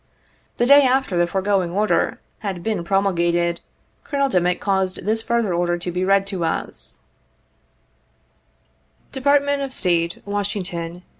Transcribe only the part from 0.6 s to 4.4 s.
day after the foregoing order had been pro mulgated, Colonel